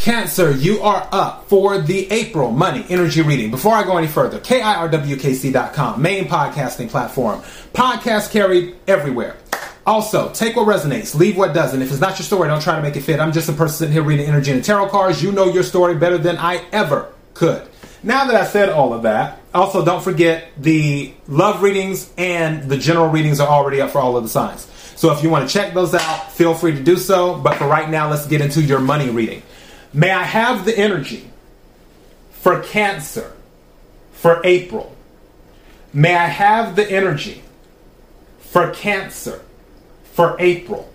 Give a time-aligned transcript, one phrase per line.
[0.00, 3.50] Cancer, you are up for the April Money Energy Reading.
[3.50, 7.42] Before I go any further, KIRWKC.com, main podcasting platform.
[7.74, 9.36] Podcast carried everywhere.
[9.84, 11.82] Also, take what resonates, leave what doesn't.
[11.82, 13.20] If it's not your story, don't try to make it fit.
[13.20, 15.22] I'm just a person sitting here reading energy and tarot cards.
[15.22, 17.68] You know your story better than I ever could.
[18.02, 22.78] Now that I said all of that, also don't forget the love readings and the
[22.78, 24.66] general readings are already up for all of the signs.
[24.96, 27.38] So if you want to check those out, feel free to do so.
[27.38, 29.42] But for right now, let's get into your money reading.
[29.92, 31.30] May I have the energy
[32.30, 33.32] for Cancer
[34.12, 34.94] for April?
[35.92, 37.42] May I have the energy
[38.38, 39.42] for Cancer
[40.12, 40.88] for April?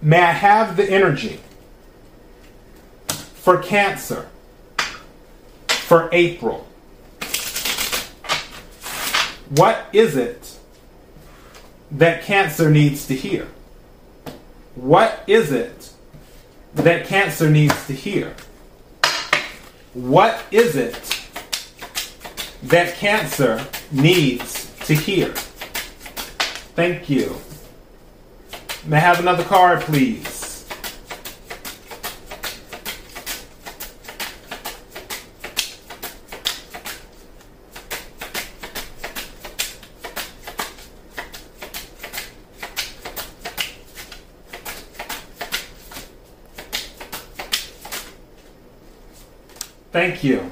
[0.00, 1.40] May I have the energy
[3.08, 4.28] for Cancer
[5.68, 6.68] for April?
[9.48, 10.57] What is it
[11.92, 13.48] that cancer needs to hear?
[14.74, 15.92] What is it
[16.74, 18.34] that cancer needs to hear?
[19.94, 20.94] What is it
[22.64, 25.32] that cancer needs to hear?
[26.76, 27.36] Thank you.
[28.86, 30.37] May I have another card, please?
[49.90, 50.50] Thank you.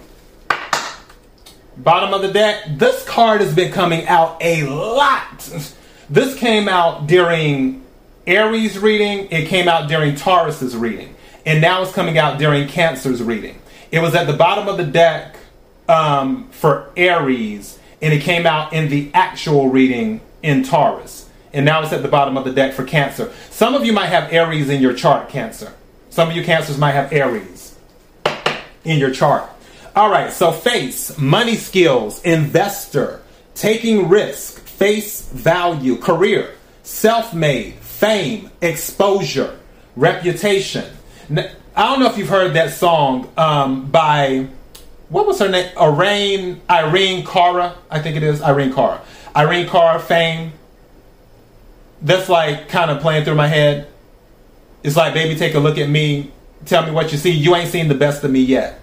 [1.76, 2.64] Bottom of the deck.
[2.70, 5.40] This card has been coming out a lot.
[6.08, 7.84] This came out during
[8.26, 11.14] Aries reading, it came out during Taurus's reading,
[11.44, 13.60] and now it's coming out during Cancer's reading.
[13.92, 15.36] It was at the bottom of the deck
[15.88, 21.28] um, for Aries, and it came out in the actual reading in Taurus.
[21.52, 23.32] And now it's at the bottom of the deck for Cancer.
[23.50, 25.72] Some of you might have Aries in your chart, Cancer.
[26.10, 27.75] Some of you Cancers might have Aries
[28.86, 29.50] in your chart.
[29.94, 33.22] All right, so face, money skills, investor,
[33.54, 39.58] taking risk, face value, career, self made, fame, exposure,
[39.96, 40.84] reputation.
[41.30, 44.48] I don't know if you've heard that song um, by,
[45.08, 45.70] what was her name?
[45.78, 48.42] Irene, Irene Cara, I think it is.
[48.42, 49.02] Irene Cara.
[49.34, 50.52] Irene Cara, fame.
[52.02, 53.88] That's like kind of playing through my head.
[54.82, 56.32] It's like, baby, take a look at me
[56.64, 57.30] tell me what you see.
[57.30, 58.80] You ain't seen the best of me yet.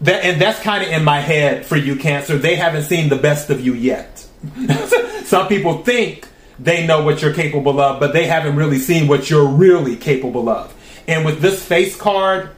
[0.00, 2.36] That, and that's kind of in my head for you, Cancer.
[2.36, 4.26] They haven't seen the best of you yet.
[5.24, 9.30] Some people think they know what you're capable of, but they haven't really seen what
[9.30, 10.74] you're really capable of.
[11.08, 12.50] And with this face card,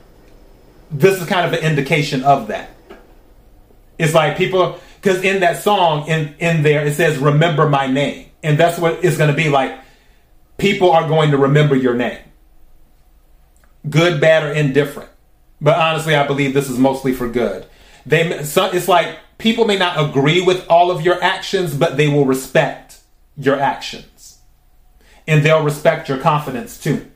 [0.91, 2.71] this is kind of an indication of that.
[3.99, 8.31] It's like people, because in that song, in, in there, it says, Remember my name.
[8.43, 9.79] And that's what it's going to be like.
[10.59, 12.19] People are going to remember your name
[13.89, 15.11] good, bad, or indifferent.
[15.61, 17.67] But honestly, I believe this is mostly for good.
[18.05, 22.09] They, so it's like people may not agree with all of your actions, but they
[22.09, 23.01] will respect
[23.37, 24.39] your actions.
[25.27, 27.11] And they'll respect your confidence too.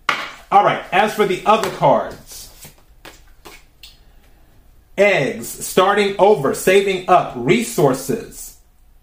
[0.50, 2.28] All right, as for the other cards
[4.98, 8.58] eggs, starting over, saving up, resources,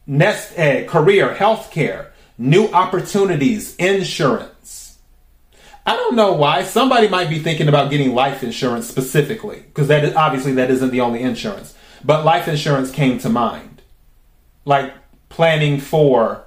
[0.05, 4.51] nest egg, career, healthcare, new opportunities, insurance
[5.87, 6.63] I don't know why.
[6.63, 10.91] Somebody might be thinking about getting life insurance specifically, because that is, obviously that isn't
[10.91, 11.73] the only insurance.
[12.03, 13.81] But life insurance came to mind,
[14.65, 14.93] like
[15.29, 16.43] planning for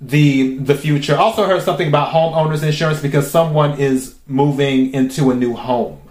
[0.00, 1.16] the the future.
[1.16, 6.10] Also heard something about homeowners insurance because someone is moving into a new home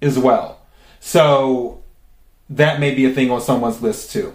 [0.00, 0.62] as well.
[0.98, 1.82] So
[2.48, 4.32] that may be a thing on someone's list too.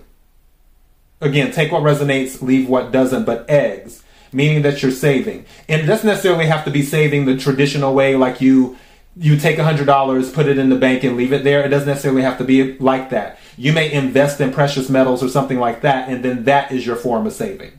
[1.19, 3.25] Again, take what resonates, leave what doesn't.
[3.25, 4.02] But eggs
[4.33, 5.45] meaning that you're saving.
[5.67, 8.77] And it doesn't necessarily have to be saving the traditional way, like you
[9.15, 11.63] you take $100, put it in the bank and leave it there.
[11.63, 13.37] It doesn't necessarily have to be like that.
[13.57, 16.95] You may invest in precious metals or something like that, and then that is your
[16.95, 17.73] form of saving.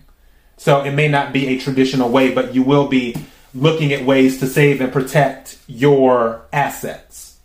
[0.56, 3.16] So it may not be a traditional way, but you will be
[3.52, 7.38] looking at ways to save and protect your assets.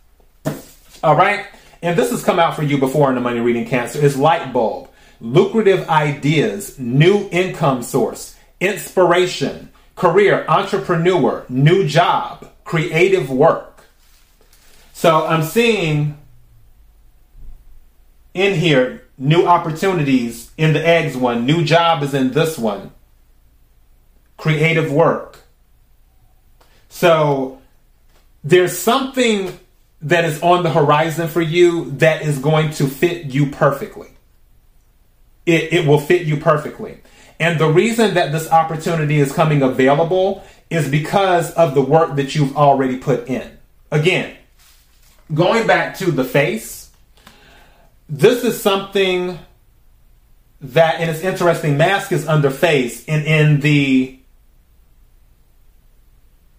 [1.02, 1.46] All right?
[1.82, 4.52] And this has come out for you before in the money reading cancer is light
[4.52, 4.90] bulb,
[5.20, 8.29] lucrative ideas, new income source,
[8.60, 13.84] inspiration, career, entrepreneur, new job, creative work.
[14.92, 16.18] So I'm seeing
[18.34, 22.92] in here new opportunities in the eggs one, new job is in this one,
[24.36, 25.38] creative work.
[26.88, 27.60] So
[28.42, 29.58] there's something
[30.02, 34.08] that is on the horizon for you that is going to fit you perfectly.
[35.44, 37.00] It, it will fit you perfectly.
[37.40, 42.34] And the reason that this opportunity is coming available is because of the work that
[42.34, 43.58] you've already put in.
[43.90, 44.36] Again,
[45.32, 46.90] going back to the face,
[48.10, 49.38] this is something
[50.60, 54.18] that, and it's interesting, mask is under face, and in the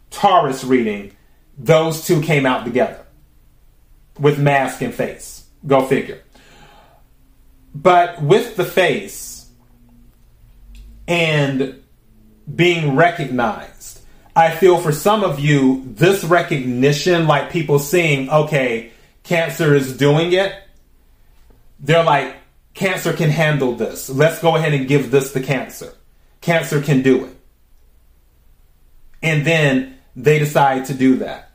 [0.09, 1.15] Taurus reading,
[1.57, 3.05] those two came out together
[4.19, 5.45] with mask and face.
[5.65, 6.21] Go figure.
[7.75, 9.30] But with the face
[11.07, 11.81] and
[12.53, 14.01] being recognized,
[14.35, 18.91] I feel for some of you, this recognition, like people seeing, okay,
[19.23, 20.53] cancer is doing it,
[21.79, 22.35] they're like,
[22.73, 24.09] cancer can handle this.
[24.09, 25.93] Let's go ahead and give this to cancer.
[26.39, 27.35] Cancer can do it.
[29.21, 31.51] And then they decide to do that.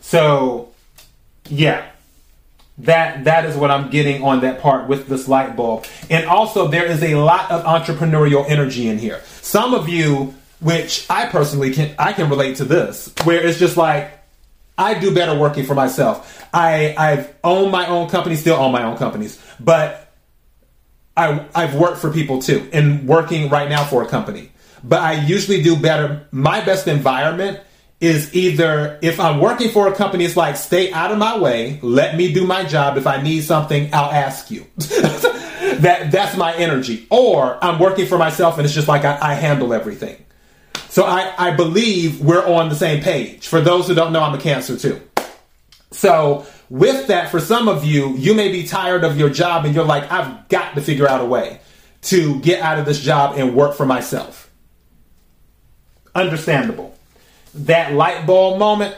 [0.00, 0.72] So,
[1.48, 1.89] yeah.
[2.84, 5.86] That that is what I'm getting on that part with this light bulb.
[6.08, 9.20] And also there is a lot of entrepreneurial energy in here.
[9.42, 13.76] Some of you which I personally can I can relate to this where it's just
[13.76, 14.18] like
[14.78, 16.46] I do better working for myself.
[16.54, 20.12] I I've owned my own company, still own my own companies, but
[21.16, 24.52] I I've worked for people too and working right now for a company.
[24.82, 26.26] But I usually do better.
[26.30, 27.60] My best environment
[28.00, 31.78] is either if I'm working for a company, it's like stay out of my way,
[31.82, 32.96] let me do my job.
[32.96, 34.66] If I need something, I'll ask you.
[34.76, 37.06] that that's my energy.
[37.10, 40.24] Or I'm working for myself and it's just like I, I handle everything.
[40.88, 43.46] So I, I believe we're on the same page.
[43.46, 45.00] For those who don't know, I'm a cancer too.
[45.92, 49.74] So with that, for some of you, you may be tired of your job and
[49.74, 51.60] you're like, I've got to figure out a way
[52.02, 54.50] to get out of this job and work for myself.
[56.14, 56.96] Understandable.
[57.54, 58.96] That light bulb moment,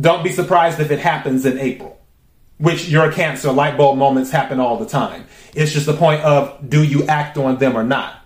[0.00, 2.00] don't be surprised if it happens in April,
[2.58, 5.26] which you're a cancer, light bulb moments happen all the time.
[5.54, 8.16] It's just the point of do you act on them or not?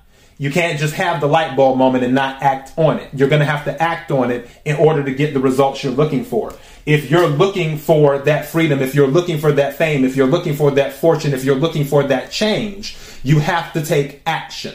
[0.40, 3.10] You can't just have the light bulb moment and not act on it.
[3.12, 5.92] You're going to have to act on it in order to get the results you're
[5.92, 6.54] looking for.
[6.86, 10.54] If you're looking for that freedom, if you're looking for that fame, if you're looking
[10.54, 14.74] for that fortune, if you're looking for that change, you have to take action.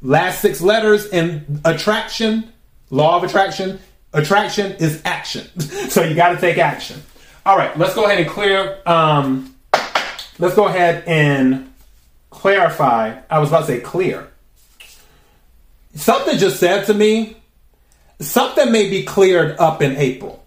[0.00, 2.50] Last six letters in attraction,
[2.90, 3.78] law of attraction,
[4.12, 5.60] attraction is action.
[5.60, 7.02] so you got to take action.
[7.46, 8.80] All right, let's go ahead and clear.
[8.86, 9.54] Um,
[10.38, 11.72] let's go ahead and
[12.30, 13.20] clarify.
[13.30, 14.28] I was about to say clear
[15.98, 17.36] something just said to me,
[18.20, 20.44] something may be cleared up in April.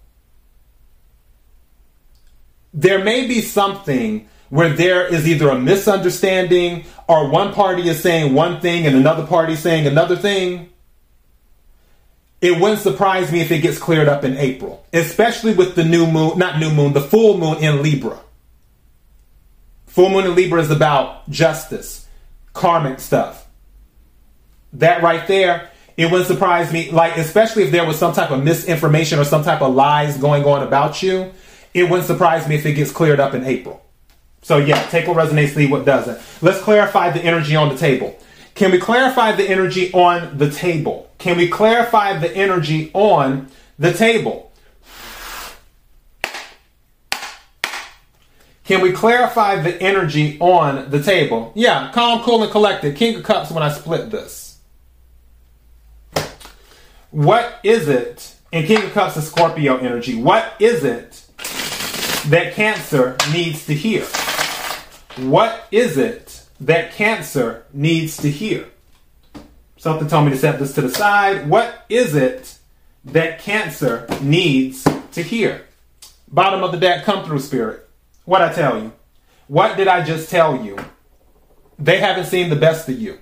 [2.73, 8.33] There may be something where there is either a misunderstanding or one party is saying
[8.33, 10.69] one thing and another party saying another thing.
[12.41, 16.07] It wouldn't surprise me if it gets cleared up in April, especially with the new
[16.07, 18.19] moon, not new moon, the full moon in Libra.
[19.87, 22.07] Full moon in Libra is about justice,
[22.53, 23.41] karmic stuff
[24.73, 26.91] that right there, it wouldn't surprise me.
[26.91, 30.43] Like, especially if there was some type of misinformation or some type of lies going
[30.45, 31.31] on about you,
[31.73, 33.83] it wouldn't surprise me if it gets cleared up in April.
[34.41, 36.19] So yeah, take what resonates, leave what doesn't.
[36.41, 38.17] Let's clarify the energy on the table.
[38.55, 41.09] Can we clarify the energy on the table?
[41.17, 43.49] Can we clarify the energy on
[43.79, 44.51] the table?
[48.63, 51.51] Can we clarify the energy on the table?
[51.55, 52.95] Yeah, calm, cool, and collected.
[52.95, 54.59] King of Cups when I split this.
[57.09, 60.21] What is it in King of Cups and Scorpio energy?
[60.21, 61.21] What is it
[62.29, 64.05] that Cancer needs to hear?
[65.17, 66.30] What is it
[66.61, 68.67] that Cancer needs to hear?
[69.77, 71.49] Something told me to set this to the side.
[71.49, 72.57] What is it
[73.05, 75.65] that Cancer needs to hear?
[76.27, 77.89] Bottom of the deck, come through, Spirit.
[78.25, 78.93] What I tell you?
[79.47, 80.77] What did I just tell you?
[81.79, 83.17] They haven't seen the best of you.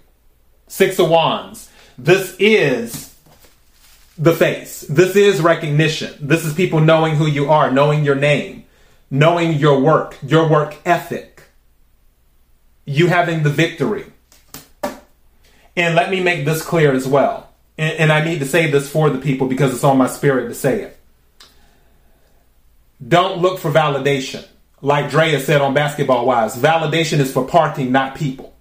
[0.68, 1.72] Six of Wands.
[1.98, 3.16] This is
[4.18, 4.82] the face.
[4.82, 6.14] This is recognition.
[6.20, 8.66] This is people knowing who you are, knowing your name,
[9.10, 11.29] knowing your work, your work ethic,
[12.90, 14.06] you having the victory.
[15.76, 17.48] And let me make this clear as well.
[17.78, 20.48] And, and I need to say this for the people because it's on my spirit
[20.48, 21.00] to say it.
[23.08, 24.46] Don't look for validation.
[24.82, 28.56] Like Drea said on Basketball Wives, validation is for parking, not people.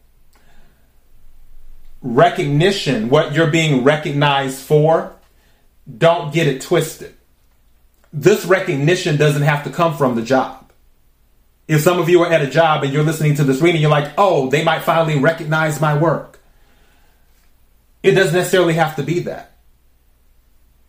[2.03, 5.17] Recognition, what you're being recognized for,
[5.97, 7.15] don't get it twisted.
[8.13, 10.68] This recognition doesn't have to come from the job.
[11.69, 13.91] If some of you are at a job and you're listening to this reading, you're
[13.91, 16.41] like, oh, they might finally recognize my work.
[18.03, 19.53] It doesn't necessarily have to be that.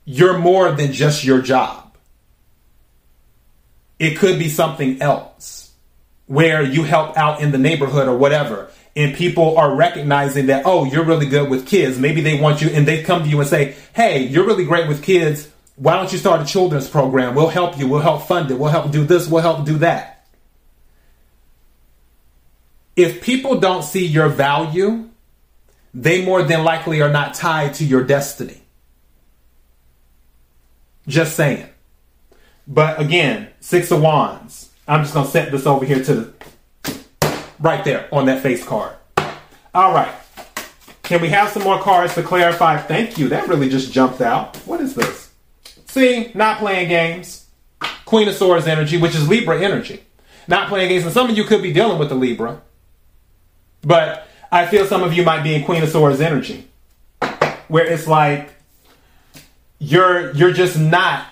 [0.05, 1.97] You're more than just your job.
[3.99, 5.71] It could be something else.
[6.27, 10.85] where you help out in the neighborhood or whatever and people are recognizing that oh
[10.85, 13.49] you're really good with kids maybe they want you and they come to you and
[13.49, 17.49] say hey you're really great with kids why don't you start a children's program we'll
[17.49, 20.18] help you we'll help fund it we'll help do this we'll help do that
[22.99, 25.09] if people don't see your value
[25.93, 28.61] they more than likely are not tied to your destiny
[31.07, 31.67] just saying
[32.67, 36.33] but again six of wands i'm just going to set this over here to the
[37.59, 38.95] right there on that face card.
[39.73, 40.13] All right.
[41.03, 42.77] Can we have some more cards to clarify?
[42.77, 43.29] Thank you.
[43.29, 44.55] That really just jumped out.
[44.57, 45.31] What is this?
[45.85, 47.47] See, not playing games.
[48.05, 50.03] Queen of Swords energy, which is Libra energy.
[50.47, 51.03] Not playing games.
[51.03, 52.61] And some of you could be dealing with the Libra.
[53.81, 56.67] But I feel some of you might be in Queen of Swords energy.
[57.67, 58.53] Where it's like
[59.77, 61.25] you're you're just not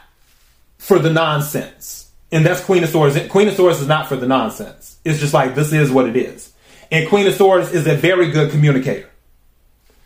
[0.77, 2.11] for the nonsense.
[2.31, 3.17] And that's Queen of Swords.
[3.29, 4.97] Queen of Swords is not for the nonsense.
[5.03, 6.53] It's just like this is what it is.
[6.91, 9.09] And Queen of Swords is a very good communicator.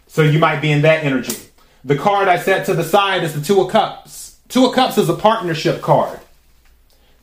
[0.08, 1.38] So you might be in that energy.
[1.84, 4.38] The card I set to the side is the Two of Cups.
[4.50, 6.20] Two of Cups is a partnership card.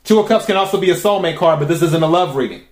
[0.03, 2.63] Two of Cups can also be a soulmate card, but this isn't a love reading.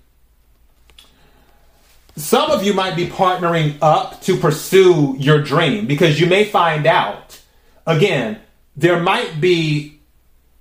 [2.17, 6.87] Some of you might be partnering up to pursue your dream because you may find
[6.87, 7.39] out,
[7.85, 8.39] again,
[8.75, 9.99] there might be,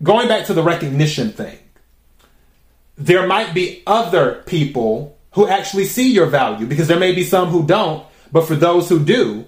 [0.03, 1.59] going back to the recognition thing,
[2.99, 7.49] there might be other people who actually see your value because there may be some
[7.49, 9.47] who don't, but for those who do,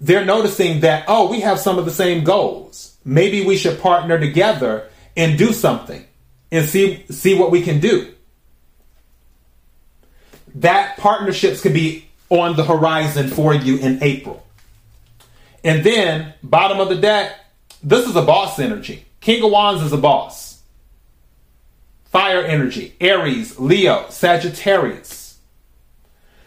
[0.00, 2.96] they're noticing that, oh, we have some of the same goals.
[3.04, 6.04] Maybe we should partner together and do something
[6.52, 8.14] and see, see what we can do.
[10.56, 14.46] That partnerships could be on the horizon for you in April.
[15.62, 17.38] And then, bottom of the deck,
[17.82, 19.04] this is a boss energy.
[19.20, 20.62] King of Wands is a boss.
[22.04, 25.38] Fire energy, Aries, Leo, Sagittarius.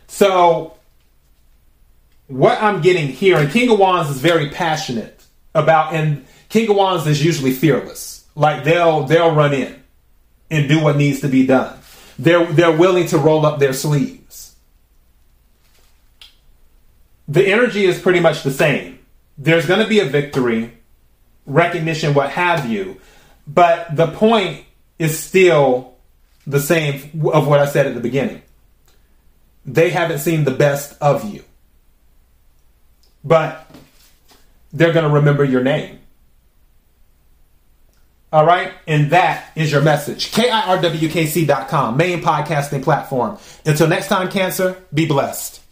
[0.07, 0.75] So,
[2.27, 6.75] what I'm getting here, and King of Wands is very passionate about, and King of
[6.75, 8.25] Wands is usually fearless.
[8.35, 9.83] Like they'll they'll run in
[10.49, 11.77] and do what needs to be done.
[12.17, 14.55] They're they're willing to roll up their sleeves.
[17.27, 18.99] The energy is pretty much the same.
[19.37, 20.77] There's going to be a victory,
[21.45, 22.99] recognition, what have you,
[23.47, 24.65] but the point
[24.99, 25.95] is still
[26.45, 28.41] the same of what I said at the beginning.
[29.65, 31.43] They haven't seen the best of you.
[33.23, 33.69] But
[34.73, 35.99] they're going to remember your name.
[38.33, 38.73] All right?
[38.87, 40.31] And that is your message.
[40.31, 43.37] KIRWKC.com, main podcasting platform.
[43.65, 45.62] Until next time, Cancer, be blessed.